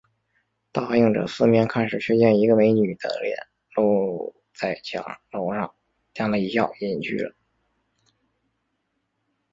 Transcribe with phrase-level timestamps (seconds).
[0.71, 3.37] 答应着，四面看时，却见一个美女的脸
[3.75, 5.75] 露在墙头上，
[6.15, 7.35] 向他一笑，隐去了